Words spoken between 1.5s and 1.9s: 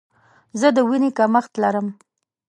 لرم.